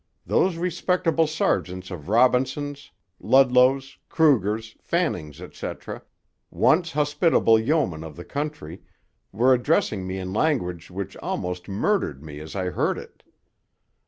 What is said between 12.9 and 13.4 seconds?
it.